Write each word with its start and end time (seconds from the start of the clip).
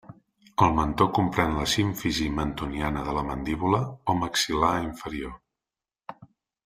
El 0.67 0.71
mentó 0.77 1.05
comprèn 1.17 1.51
la 1.57 1.65
símfisi 1.73 2.29
mentoniana 2.39 3.03
de 3.09 3.15
la 3.19 3.25
mandíbula 3.29 3.83
o 4.15 4.17
maxil·lar 4.23 4.73
inferior. 4.87 5.37